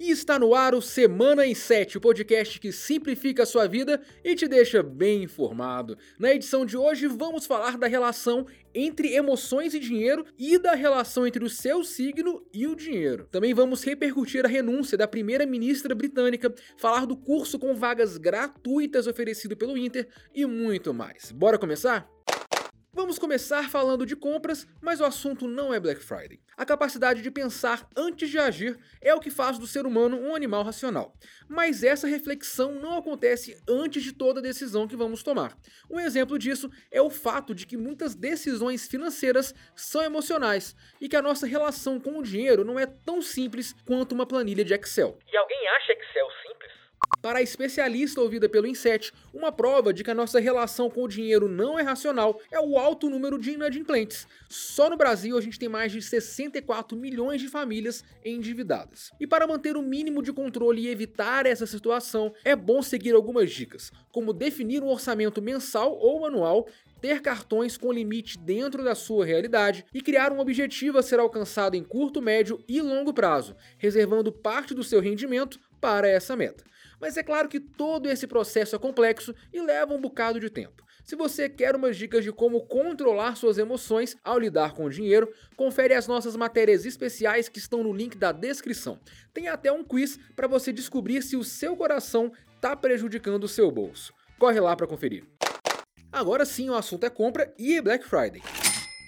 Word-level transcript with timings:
E 0.00 0.12
está 0.12 0.38
no 0.38 0.54
ar 0.54 0.76
o 0.76 0.80
Semana 0.80 1.44
em 1.44 1.54
7, 1.54 1.98
o 1.98 2.00
podcast 2.00 2.60
que 2.60 2.70
simplifica 2.70 3.42
a 3.42 3.46
sua 3.46 3.66
vida 3.66 4.00
e 4.22 4.36
te 4.36 4.46
deixa 4.46 4.80
bem 4.80 5.24
informado. 5.24 5.98
Na 6.16 6.32
edição 6.32 6.64
de 6.64 6.76
hoje 6.76 7.08
vamos 7.08 7.46
falar 7.46 7.76
da 7.76 7.88
relação 7.88 8.46
entre 8.72 9.12
emoções 9.14 9.74
e 9.74 9.80
dinheiro 9.80 10.24
e 10.38 10.56
da 10.56 10.74
relação 10.74 11.26
entre 11.26 11.44
o 11.44 11.50
seu 11.50 11.82
signo 11.82 12.46
e 12.54 12.64
o 12.68 12.76
dinheiro. 12.76 13.26
Também 13.32 13.52
vamos 13.52 13.82
repercutir 13.82 14.44
a 14.44 14.48
renúncia 14.48 14.96
da 14.96 15.08
primeira-ministra 15.08 15.96
britânica, 15.96 16.54
falar 16.76 17.04
do 17.04 17.16
curso 17.16 17.58
com 17.58 17.74
vagas 17.74 18.16
gratuitas 18.18 19.08
oferecido 19.08 19.56
pelo 19.56 19.76
Inter 19.76 20.06
e 20.32 20.46
muito 20.46 20.94
mais. 20.94 21.32
Bora 21.32 21.58
começar? 21.58 22.17
Vamos 22.98 23.16
começar 23.16 23.70
falando 23.70 24.04
de 24.04 24.16
compras, 24.16 24.66
mas 24.82 25.00
o 25.00 25.04
assunto 25.04 25.46
não 25.46 25.72
é 25.72 25.78
Black 25.78 26.02
Friday. 26.02 26.40
A 26.56 26.64
capacidade 26.64 27.22
de 27.22 27.30
pensar 27.30 27.88
antes 27.96 28.28
de 28.28 28.36
agir 28.40 28.76
é 29.00 29.14
o 29.14 29.20
que 29.20 29.30
faz 29.30 29.56
do 29.56 29.68
ser 29.68 29.86
humano 29.86 30.18
um 30.18 30.34
animal 30.34 30.64
racional. 30.64 31.14
Mas 31.48 31.84
essa 31.84 32.08
reflexão 32.08 32.72
não 32.72 32.98
acontece 32.98 33.56
antes 33.68 34.02
de 34.02 34.12
toda 34.12 34.42
decisão 34.42 34.88
que 34.88 34.96
vamos 34.96 35.22
tomar. 35.22 35.56
Um 35.88 36.00
exemplo 36.00 36.36
disso 36.36 36.68
é 36.90 37.00
o 37.00 37.08
fato 37.08 37.54
de 37.54 37.68
que 37.68 37.76
muitas 37.76 38.16
decisões 38.16 38.88
financeiras 38.88 39.54
são 39.76 40.02
emocionais 40.02 40.74
e 41.00 41.08
que 41.08 41.14
a 41.14 41.22
nossa 41.22 41.46
relação 41.46 42.00
com 42.00 42.18
o 42.18 42.22
dinheiro 42.24 42.64
não 42.64 42.80
é 42.80 42.86
tão 42.86 43.22
simples 43.22 43.76
quanto 43.86 44.10
uma 44.10 44.26
planilha 44.26 44.64
de 44.64 44.74
Excel. 44.74 45.16
E 45.32 45.36
alguém 45.36 45.68
acha 45.68 45.92
Excel 45.92 46.28
para 47.20 47.38
a 47.38 47.42
especialista 47.42 48.20
ouvida 48.20 48.48
pelo 48.48 48.66
Inset, 48.66 49.12
uma 49.32 49.50
prova 49.50 49.92
de 49.92 50.04
que 50.04 50.10
a 50.10 50.14
nossa 50.14 50.40
relação 50.40 50.88
com 50.88 51.02
o 51.02 51.08
dinheiro 51.08 51.48
não 51.48 51.78
é 51.78 51.82
racional 51.82 52.40
é 52.50 52.60
o 52.60 52.78
alto 52.78 53.10
número 53.10 53.38
de 53.38 53.52
inadimplentes. 53.52 54.26
Só 54.48 54.88
no 54.88 54.96
Brasil 54.96 55.36
a 55.36 55.40
gente 55.40 55.58
tem 55.58 55.68
mais 55.68 55.92
de 55.92 56.00
64 56.00 56.96
milhões 56.96 57.40
de 57.40 57.48
famílias 57.48 58.04
endividadas. 58.24 59.10
E 59.20 59.26
para 59.26 59.46
manter 59.46 59.76
o 59.76 59.82
mínimo 59.82 60.22
de 60.22 60.32
controle 60.32 60.82
e 60.82 60.88
evitar 60.88 61.46
essa 61.46 61.66
situação, 61.66 62.32
é 62.44 62.54
bom 62.54 62.82
seguir 62.82 63.14
algumas 63.14 63.50
dicas, 63.50 63.92
como 64.12 64.32
definir 64.32 64.82
um 64.82 64.88
orçamento 64.88 65.42
mensal 65.42 65.96
ou 65.96 66.26
anual, 66.26 66.68
ter 67.00 67.20
cartões 67.20 67.76
com 67.76 67.92
limite 67.92 68.38
dentro 68.38 68.82
da 68.82 68.94
sua 68.94 69.24
realidade 69.24 69.84
e 69.94 70.00
criar 70.00 70.32
um 70.32 70.40
objetivo 70.40 70.98
a 70.98 71.02
ser 71.02 71.20
alcançado 71.20 71.76
em 71.76 71.84
curto, 71.84 72.20
médio 72.20 72.62
e 72.68 72.80
longo 72.80 73.12
prazo, 73.12 73.54
reservando 73.76 74.32
parte 74.32 74.74
do 74.74 74.82
seu 74.82 75.00
rendimento 75.00 75.58
para 75.80 76.08
essa 76.08 76.34
meta. 76.34 76.64
Mas 77.00 77.16
é 77.16 77.22
claro 77.22 77.48
que 77.48 77.60
todo 77.60 78.08
esse 78.08 78.26
processo 78.26 78.74
é 78.74 78.78
complexo 78.78 79.34
e 79.52 79.60
leva 79.60 79.94
um 79.94 80.00
bocado 80.00 80.40
de 80.40 80.50
tempo. 80.50 80.84
Se 81.04 81.16
você 81.16 81.48
quer 81.48 81.74
umas 81.74 81.96
dicas 81.96 82.22
de 82.22 82.30
como 82.30 82.66
controlar 82.66 83.34
suas 83.34 83.56
emoções 83.56 84.16
ao 84.22 84.38
lidar 84.38 84.74
com 84.74 84.84
o 84.84 84.90
dinheiro, 84.90 85.32
confere 85.56 85.94
as 85.94 86.06
nossas 86.06 86.36
matérias 86.36 86.84
especiais 86.84 87.48
que 87.48 87.58
estão 87.58 87.82
no 87.82 87.94
link 87.94 88.18
da 88.18 88.30
descrição. 88.30 89.00
Tem 89.32 89.48
até 89.48 89.72
um 89.72 89.82
quiz 89.82 90.18
para 90.36 90.46
você 90.46 90.70
descobrir 90.70 91.22
se 91.22 91.34
o 91.34 91.42
seu 91.42 91.74
coração 91.76 92.30
está 92.56 92.76
prejudicando 92.76 93.44
o 93.44 93.48
seu 93.48 93.70
bolso. 93.70 94.12
Corre 94.38 94.60
lá 94.60 94.76
para 94.76 94.86
conferir. 94.86 95.24
Agora 96.12 96.44
sim, 96.44 96.68
o 96.68 96.74
assunto 96.74 97.04
é 97.04 97.10
compra 97.10 97.54
e 97.58 97.80
Black 97.80 98.04
Friday. 98.04 98.42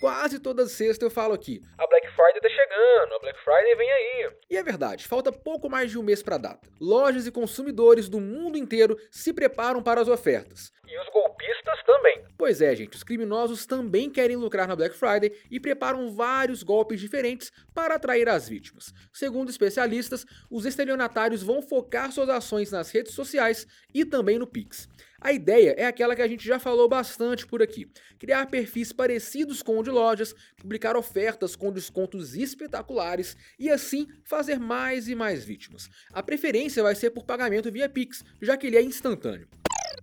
Quase 0.01 0.39
toda 0.39 0.67
sexta 0.67 1.05
eu 1.05 1.11
falo 1.11 1.35
aqui. 1.35 1.61
A 1.77 1.87
Black 1.87 2.00
Friday 2.21 2.41
tá 2.43 2.51
chegando, 2.51 3.15
a 3.15 3.19
Black 3.19 3.39
Friday 3.43 3.75
vem 3.77 3.91
aí. 3.91 4.31
E 4.51 4.57
é 4.59 4.63
verdade, 4.63 5.09
falta 5.09 5.33
pouco 5.33 5.71
mais 5.71 5.91
de 5.91 5.99
um 5.99 6.03
mês 6.03 6.23
para 6.23 6.35
a 6.35 6.39
data. 6.39 6.69
Lojas 6.79 7.27
e 7.27 7.33
consumidores 7.33 8.11
do 8.11 8.21
mundo 8.21 8.59
inteiro 8.59 8.99
se 9.11 9.33
preparam 9.33 9.83
para 9.83 10.03
as 10.03 10.09
ofertas. 10.09 10.71
E 10.87 11.01
os 11.01 11.09
golpistas 11.09 11.83
também. 11.87 12.23
Pois 12.37 12.61
é, 12.61 12.75
gente, 12.77 12.95
os 12.95 13.03
criminosos 13.03 13.65
também 13.65 14.11
querem 14.11 14.37
lucrar 14.37 14.69
na 14.69 14.77
Black 14.77 14.95
Friday 14.95 15.33
e 15.51 15.59
preparam 15.59 16.15
vários 16.15 16.63
golpes 16.63 17.01
diferentes 17.01 17.51
para 17.73 17.95
atrair 17.95 18.29
as 18.29 18.47
vítimas. 18.49 18.93
Segundo 19.15 19.49
especialistas, 19.49 20.27
os 20.51 20.67
estelionatários 20.67 21.43
vão 21.43 21.63
focar 21.63 22.13
suas 22.13 22.29
ações 22.29 22.71
nas 22.71 22.91
redes 22.91 23.15
sociais 23.15 23.67
e 23.95 24.05
também 24.05 24.39
no 24.39 24.47
Pix. 24.47 24.87
A 25.21 25.33
ideia 25.33 25.75
é 25.77 25.85
aquela 25.85 26.17
que 26.17 26.23
a 26.23 26.29
gente 26.29 26.47
já 26.47 26.59
falou 26.59 26.89
bastante 26.89 27.47
por 27.47 27.63
aqui: 27.63 27.87
criar 28.19 28.47
perfis 28.47 28.93
parecidos 28.93 29.63
com 29.63 29.79
o 29.79 29.83
de 29.83 29.91
lojas, 29.91 30.35
publicar 30.57 30.97
ofertas 30.97 31.55
com 31.55 31.71
descontos 31.71 32.35
espetaculares 32.35 33.37
e 33.59 33.69
assim 33.69 34.09
fazer 34.25 34.59
mais 34.59 35.09
e 35.09 35.15
mais 35.15 35.45
vítimas. 35.45 35.91
A 36.13 36.23
preferência 36.23 36.83
vai 36.83 36.95
ser 36.95 37.11
por 37.11 37.25
pagamento 37.25 37.71
via 37.71 37.89
Pix, 37.89 38.25
já 38.41 38.57
que 38.57 38.67
ele 38.67 38.77
é 38.77 38.83
instantâneo. 38.83 39.47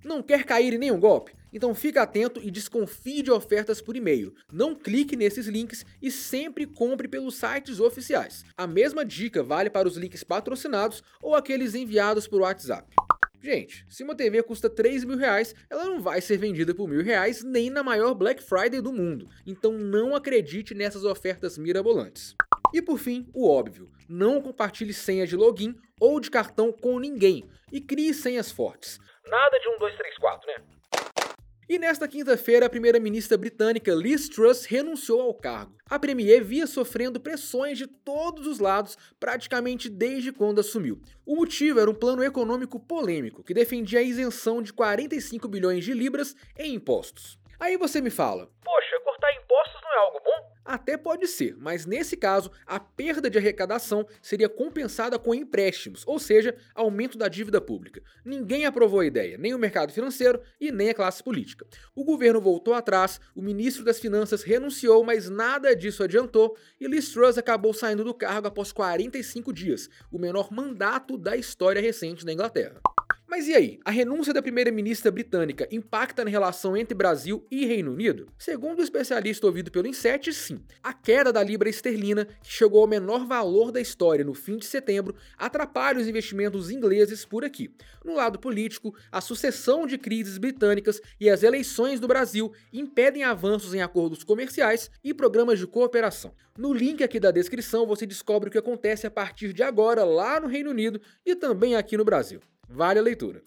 Não 0.03 0.21
quer 0.21 0.43
cair 0.43 0.73
em 0.73 0.77
nenhum 0.77 0.99
golpe? 0.99 1.35
Então 1.51 1.73
fique 1.73 1.97
atento 1.97 2.39
e 2.43 2.51
desconfie 2.51 3.23
de 3.23 3.31
ofertas 3.31 3.81
por 3.81 3.95
e-mail. 3.95 4.35
Não 4.51 4.75
clique 4.75 5.15
nesses 5.15 5.47
links 5.47 5.83
e 6.01 6.11
sempre 6.11 6.67
compre 6.67 7.07
pelos 7.07 7.35
sites 7.35 7.79
oficiais. 7.79 8.45
A 8.55 8.67
mesma 8.67 9.03
dica 9.03 9.41
vale 9.41 9.69
para 9.69 9.87
os 9.87 9.97
links 9.97 10.23
patrocinados 10.23 11.03
ou 11.21 11.33
aqueles 11.33 11.73
enviados 11.73 12.27
por 12.27 12.41
WhatsApp. 12.41 12.87
Gente, 13.47 13.85
se 13.87 14.03
uma 14.03 14.13
TV 14.13 14.43
custa 14.43 14.69
3 14.69 15.05
mil 15.05 15.15
reais, 15.15 15.55
ela 15.69 15.85
não 15.85 16.01
vai 16.01 16.19
ser 16.19 16.35
vendida 16.35 16.75
por 16.75 16.85
mil 16.85 17.01
reais 17.01 17.45
nem 17.45 17.69
na 17.69 17.81
maior 17.81 18.13
Black 18.13 18.43
Friday 18.43 18.81
do 18.81 18.91
mundo. 18.91 19.29
Então 19.45 19.71
não 19.71 20.13
acredite 20.13 20.73
nessas 20.73 21.05
ofertas 21.05 21.57
mirabolantes. 21.57 22.35
E 22.73 22.81
por 22.81 22.97
fim, 22.97 23.25
o 23.33 23.49
óbvio: 23.49 23.89
não 24.09 24.41
compartilhe 24.41 24.93
senha 24.93 25.25
de 25.25 25.37
login 25.37 25.73
ou 25.97 26.19
de 26.19 26.29
cartão 26.29 26.73
com 26.73 26.99
ninguém 26.99 27.45
e 27.71 27.79
crie 27.79 28.13
senhas 28.13 28.51
fortes. 28.51 28.99
Nada 29.25 29.57
de 29.59 29.69
1, 29.69 29.77
2, 29.77 29.95
3, 29.95 30.17
4, 30.17 30.47
né? 30.47 30.76
E 31.69 31.77
nesta 31.77 32.07
quinta-feira, 32.07 32.65
a 32.65 32.69
primeira-ministra 32.69 33.37
britânica 33.37 33.93
Liz 33.93 34.29
Truss 34.29 34.63
renunciou 34.63 35.19
ao 35.19 35.33
cargo. 35.33 35.75
A 35.89 35.99
premier 35.99 36.41
via 36.41 36.65
sofrendo 36.65 37.19
pressões 37.19 37.77
de 37.77 37.85
todos 37.85 38.47
os 38.47 38.59
lados 38.59 38.97
praticamente 39.19 39.89
desde 39.89 40.31
quando 40.31 40.61
assumiu. 40.61 41.01
O 41.25 41.35
motivo 41.35 41.81
era 41.81 41.91
um 41.91 41.93
plano 41.93 42.23
econômico 42.23 42.79
polêmico 42.79 43.43
que 43.43 43.53
defendia 43.53 43.99
a 43.99 44.01
isenção 44.01 44.61
de 44.61 44.71
45 44.71 45.45
bilhões 45.49 45.83
de 45.83 45.93
libras 45.93 46.37
em 46.57 46.73
impostos. 46.73 47.37
Aí 47.59 47.75
você 47.75 47.99
me 47.99 48.09
fala: 48.09 48.49
Poxa, 48.63 48.99
cortar 49.03 49.33
impostos 49.33 49.81
não 49.83 49.91
é 49.91 49.97
algo 49.97 50.21
bom? 50.23 50.56
Até 50.67 50.97
pode 50.97 51.25
ser, 51.27 51.55
mas 51.57 51.85
nesse 51.85 52.17
caso, 52.17 52.51
a 52.65 52.77
perda 52.77 53.29
de 53.29 53.37
arrecadação 53.37 54.05
seria 54.21 54.49
compensada 54.49 55.17
com 55.17 55.33
empréstimos, 55.33 56.03
ou 56.05 56.19
seja, 56.19 56.53
aumento 56.75 57.17
da 57.17 57.29
dívida 57.29 57.61
pública. 57.61 58.03
Ninguém 58.25 58.65
aprovou 58.65 58.99
a 58.99 59.05
ideia, 59.05 59.37
nem 59.37 59.53
o 59.53 59.57
mercado 59.57 59.93
financeiro 59.93 60.41
e 60.59 60.69
nem 60.69 60.89
a 60.89 60.93
classe 60.93 61.23
política. 61.23 61.65
O 61.95 62.03
governo 62.03 62.41
voltou 62.41 62.73
atrás, 62.73 63.17
o 63.33 63.41
ministro 63.41 63.85
das 63.85 63.97
Finanças 63.97 64.43
renunciou, 64.43 65.05
mas 65.05 65.29
nada 65.29 65.73
disso 65.73 66.03
adiantou 66.03 66.57
e 66.81 66.85
Liz 66.85 67.13
Truss 67.13 67.37
acabou 67.37 67.73
saindo 67.73 68.03
do 68.03 68.13
cargo 68.13 68.49
após 68.49 68.73
45 68.73 69.53
dias, 69.53 69.89
o 70.11 70.19
menor 70.19 70.51
mandato 70.51 71.17
da 71.17 71.37
história 71.37 71.81
recente 71.81 72.25
da 72.25 72.33
Inglaterra. 72.33 72.81
Mas 73.29 73.45
e 73.49 73.53
aí? 73.53 73.79
A 73.83 73.91
renúncia 73.91 74.33
da 74.33 74.41
primeira-ministra 74.41 75.11
britânica 75.11 75.67
impacta 75.69 76.23
na 76.23 76.29
relação 76.29 76.77
entre 76.77 76.95
Brasil 76.95 77.45
e 77.51 77.65
Reino 77.65 77.91
Unido? 77.91 78.31
Segundo 78.39 78.79
o 78.79 78.81
especialista 78.81 79.45
ouvido 79.45 79.69
pelo 79.69 79.85
Inset, 79.85 80.31
sim. 80.31 80.63
A 80.81 80.93
queda 80.93 81.33
da 81.33 81.43
libra 81.43 81.67
esterlina, 81.67 82.25
que 82.41 82.49
chegou 82.49 82.79
ao 82.79 82.87
menor 82.87 83.27
valor 83.27 83.69
da 83.69 83.81
história 83.81 84.23
no 84.23 84.33
fim 84.33 84.55
de 84.55 84.65
setembro, 84.65 85.13
atrapalha 85.37 85.99
os 85.99 86.07
investimentos 86.07 86.71
ingleses 86.71 87.25
por 87.25 87.43
aqui. 87.43 87.69
No 88.03 88.15
lado 88.15 88.39
político, 88.39 88.95
a 89.11 89.19
sucessão 89.19 89.85
de 89.85 89.97
crises 89.97 90.37
britânicas 90.37 91.01
e 91.19 91.29
as 91.29 91.43
eleições 91.43 91.99
do 91.99 92.07
Brasil 92.07 92.53
impedem 92.71 93.25
avanços 93.25 93.73
em 93.73 93.81
acordos 93.81 94.23
comerciais 94.23 94.89
e 95.03 95.13
programas 95.13 95.59
de 95.59 95.67
cooperação. 95.67 96.33
No 96.57 96.71
link 96.71 97.03
aqui 97.03 97.19
da 97.19 97.29
descrição 97.29 97.85
você 97.85 98.05
descobre 98.05 98.47
o 98.47 98.51
que 98.51 98.57
acontece 98.57 99.05
a 99.05 99.11
partir 99.11 99.51
de 99.51 99.63
agora 99.63 100.05
lá 100.05 100.39
no 100.39 100.47
Reino 100.47 100.69
Unido 100.69 101.01
e 101.25 101.35
também 101.35 101.75
aqui 101.75 101.97
no 101.97 102.05
Brasil. 102.05 102.39
Vale 102.69 102.99
a 102.99 103.01
leitura. 103.01 103.41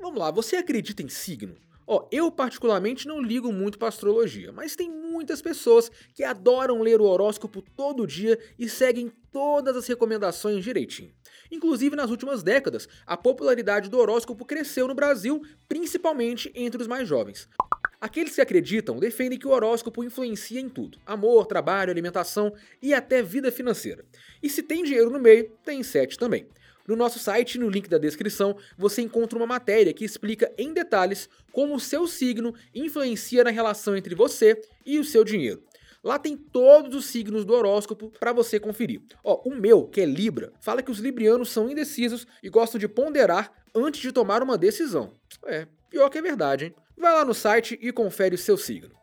Vamos 0.00 0.18
lá, 0.18 0.30
você 0.30 0.56
acredita 0.56 1.02
em 1.02 1.08
signo? 1.08 1.54
Ó, 1.86 2.08
eu 2.10 2.30
particularmente 2.30 3.06
não 3.06 3.20
ligo 3.20 3.52
muito 3.52 3.78
para 3.78 3.88
astrologia, 3.88 4.50
mas 4.50 4.74
tem 4.74 4.90
muitas 4.90 5.42
pessoas 5.42 5.90
que 6.14 6.24
adoram 6.24 6.80
ler 6.80 7.00
o 7.00 7.04
horóscopo 7.04 7.60
todo 7.76 8.06
dia 8.06 8.38
e 8.58 8.68
seguem 8.68 9.12
todas 9.30 9.76
as 9.76 9.86
recomendações 9.86 10.64
direitinho. 10.64 11.12
Inclusive, 11.50 11.94
nas 11.94 12.10
últimas 12.10 12.42
décadas, 12.42 12.88
a 13.06 13.16
popularidade 13.16 13.90
do 13.90 13.98
horóscopo 13.98 14.46
cresceu 14.46 14.88
no 14.88 14.94
Brasil, 14.94 15.42
principalmente 15.68 16.50
entre 16.54 16.80
os 16.80 16.88
mais 16.88 17.06
jovens. 17.06 17.46
Aqueles 18.00 18.34
que 18.34 18.40
acreditam 18.40 18.98
defendem 18.98 19.38
que 19.38 19.46
o 19.46 19.50
horóscopo 19.50 20.02
influencia 20.02 20.60
em 20.60 20.68
tudo: 20.68 20.98
amor, 21.04 21.46
trabalho, 21.46 21.90
alimentação 21.90 22.54
e 22.80 22.94
até 22.94 23.22
vida 23.22 23.52
financeira. 23.52 24.04
E 24.42 24.48
se 24.48 24.62
tem 24.62 24.82
dinheiro 24.82 25.10
no 25.10 25.20
meio, 25.20 25.50
tem 25.64 25.82
sete 25.82 26.18
também. 26.18 26.48
No 26.86 26.96
nosso 26.96 27.18
site, 27.18 27.58
no 27.58 27.68
link 27.68 27.88
da 27.88 27.98
descrição, 27.98 28.56
você 28.76 29.02
encontra 29.02 29.38
uma 29.38 29.46
matéria 29.46 29.92
que 29.92 30.04
explica 30.04 30.52
em 30.58 30.72
detalhes 30.72 31.28
como 31.52 31.74
o 31.74 31.80
seu 31.80 32.06
signo 32.06 32.54
influencia 32.74 33.44
na 33.44 33.50
relação 33.50 33.96
entre 33.96 34.14
você 34.14 34.60
e 34.84 34.98
o 34.98 35.04
seu 35.04 35.24
dinheiro. 35.24 35.62
Lá 36.02 36.18
tem 36.18 36.36
todos 36.36 36.96
os 36.96 37.06
signos 37.06 37.44
do 37.44 37.54
horóscopo 37.54 38.12
para 38.18 38.32
você 38.32 38.58
conferir. 38.58 39.00
Ó, 39.22 39.40
o 39.48 39.54
meu, 39.54 39.86
que 39.86 40.00
é 40.00 40.04
Libra, 40.04 40.52
fala 40.60 40.82
que 40.82 40.90
os 40.90 40.98
librianos 40.98 41.50
são 41.50 41.70
indecisos 41.70 42.26
e 42.42 42.48
gostam 42.48 42.78
de 42.78 42.88
ponderar 42.88 43.52
antes 43.72 44.00
de 44.00 44.10
tomar 44.10 44.42
uma 44.42 44.58
decisão. 44.58 45.12
É, 45.46 45.68
pior 45.88 46.10
que 46.10 46.18
é 46.18 46.22
verdade, 46.22 46.66
hein? 46.66 46.74
Vai 46.96 47.12
lá 47.12 47.24
no 47.24 47.34
site 47.34 47.78
e 47.80 47.92
confere 47.92 48.34
o 48.34 48.38
seu 48.38 48.56
signo. 48.56 49.01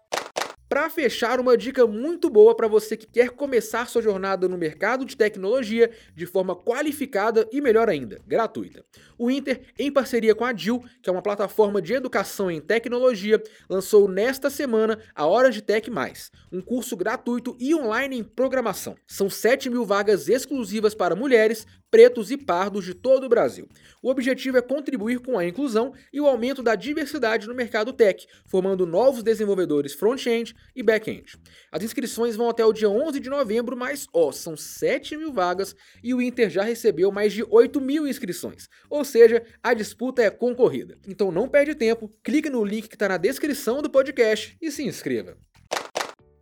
Para 0.70 0.88
fechar, 0.88 1.40
uma 1.40 1.58
dica 1.58 1.88
muito 1.88 2.30
boa 2.30 2.54
para 2.54 2.68
você 2.68 2.96
que 2.96 3.08
quer 3.08 3.32
começar 3.32 3.90
sua 3.90 4.04
jornada 4.04 4.48
no 4.48 4.56
mercado 4.56 5.04
de 5.04 5.18
tecnologia 5.18 5.90
de 6.16 6.28
forma 6.28 6.56
qualificada 6.56 7.50
e 7.52 7.60
melhor 7.60 7.90
ainda, 7.90 8.22
gratuita. 8.28 8.86
O 9.18 9.32
Inter, 9.32 9.62
em 9.80 9.92
parceria 9.92 10.36
com 10.36 10.46
a 10.46 10.54
DIL, 10.54 10.80
que 11.02 11.10
é 11.10 11.12
uma 11.12 11.24
plataforma 11.24 11.82
de 11.82 11.96
educação 11.96 12.52
em 12.52 12.62
tecnologia, 12.62 13.42
lançou 13.68 14.08
nesta 14.08 14.48
semana 14.52 15.00
a 15.16 15.26
Hora 15.26 15.50
de 15.50 15.64
Tech 15.64 15.90
Mais, 15.90 16.32
um 16.52 16.62
curso 16.62 16.96
gratuito 16.96 17.58
e 17.60 17.74
online 17.74 18.20
em 18.20 18.24
programação. 18.24 18.96
São 19.08 19.28
7 19.28 19.72
mil 19.72 19.84
vagas 19.86 20.30
exclusivas 20.30 20.94
para 20.94 21.16
mulheres, 21.16 21.66
pretos 21.92 22.32
e 22.32 22.38
pardos 22.38 22.86
de 22.86 22.94
todo 22.94 23.26
o 23.26 23.30
Brasil. 23.30 23.68
O 24.02 24.10
objetivo 24.10 24.58
é 24.58 24.62
contribuir 24.62 25.20
com 25.20 25.38
a 25.38 25.46
inclusão 25.46 25.94
e 26.14 26.22
o 26.22 26.28
aumento 26.28 26.62
da 26.62 26.76
diversidade 26.76 27.48
no 27.48 27.56
mercado 27.56 27.92
tech, 27.92 28.28
formando 28.46 28.86
novos 28.86 29.24
desenvolvedores 29.24 29.94
front-end 29.94 30.56
e 30.76 30.84
back-end. 30.84 31.38
As 31.72 31.84
inscrições 31.84 32.36
vão 32.36 32.50
até 32.50 32.66
o 32.66 32.74
dia 32.74 32.90
11 32.90 33.20
de 33.20 33.30
novembro, 33.30 33.76
mas 33.76 34.08
ó, 34.14 34.32
são 34.32 34.56
7 34.56 35.18
mil 35.18 35.32
vagas 35.32 35.76
e 36.04 36.14
o 36.14 36.22
Inter 36.22 36.50
já 36.50 36.64
recebeu 36.64 37.12
mais 37.12 37.34
de 37.34 37.44
8 37.44 37.82
mil 37.82 38.08
inscrições, 38.08 38.68
ou 38.90 39.04
seja, 39.04 39.44
a 39.62 39.74
disputa 39.74 40.22
é 40.22 40.30
concorrida. 40.30 40.98
Então 41.08 41.32
não 41.32 41.50
perde 41.50 41.76
tempo, 41.76 42.10
clique 42.24 42.50
no 42.50 42.64
link 42.64 42.88
que 42.88 42.96
está 42.96 43.10
na 43.10 43.18
descrição 43.18 43.82
do 43.82 43.90
podcast 43.90 44.58
e 44.62 44.72
se 44.72 44.84
inscreva. 44.84 45.38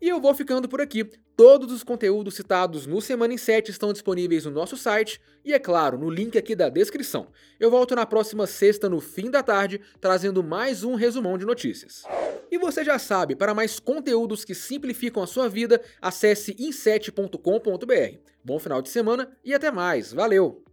E 0.01 0.09
eu 0.09 0.21
vou 0.21 0.33
ficando 0.33 0.69
por 0.69 0.79
aqui. 0.79 1.03
Todos 1.35 1.71
os 1.71 1.83
conteúdos 1.83 2.35
citados 2.35 2.88
no 2.88 2.99
Semana 2.99 3.33
em 3.33 3.38
7 3.38 3.69
estão 3.69 3.94
disponíveis 3.94 4.45
no 4.45 4.51
nosso 4.51 4.75
site 4.75 5.21
e, 5.45 5.53
é 5.53 5.59
claro, 5.59 5.97
no 5.97 6.09
link 6.09 6.38
aqui 6.38 6.55
da 6.55 6.69
descrição. 6.69 7.27
Eu 7.59 7.69
volto 7.69 7.95
na 7.95 8.05
próxima 8.05 8.47
sexta, 8.47 8.89
no 8.89 8.99
fim 8.99 9.29
da 9.29 9.44
tarde, 9.44 9.81
trazendo 10.01 10.44
mais 10.44 10.83
um 10.83 10.95
resumão 10.95 11.38
de 11.38 11.45
notícias. 11.45 12.03
E 12.49 12.57
você 12.57 12.83
já 12.83 12.97
sabe, 12.97 13.35
para 13.35 13.53
mais 13.53 13.79
conteúdos 13.79 14.44
que 14.44 14.55
simplificam 14.55 15.21
a 15.21 15.27
sua 15.27 15.47
vida, 15.47 15.81
acesse 16.01 16.53
in7.com.br. 16.55 18.17
Bom 18.43 18.59
final 18.59 18.81
de 18.81 18.89
semana 18.89 19.29
e 19.43 19.53
até 19.53 19.69
mais. 19.69 20.13
Valeu! 20.13 20.66